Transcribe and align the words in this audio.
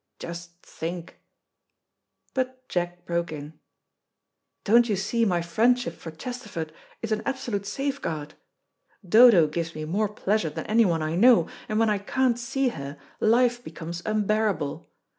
Just 0.17 0.53
think" 0.63 1.21
But 2.33 2.67
Jack 2.67 3.05
broke 3.05 3.31
in, 3.31 3.59
"Don't 4.63 4.89
you 4.89 4.95
see 4.95 5.25
my 5.25 5.43
friendship 5.43 5.93
for 5.93 6.09
Chesterford 6.09 6.73
is 7.03 7.11
an 7.11 7.21
absolute 7.23 7.67
safeguard. 7.67 8.33
Dodo 9.07 9.45
gives 9.45 9.75
me 9.75 9.85
more 9.85 10.09
pleasure 10.09 10.49
than 10.49 10.65
anyone 10.65 11.03
I 11.03 11.13
know, 11.15 11.47
and 11.69 11.77
when 11.77 11.91
I 11.91 11.99
can't 11.99 12.39
see 12.39 12.69
her, 12.69 12.97
life 13.19 13.63
becomes 13.63 14.01
unbearable. 14.03 14.89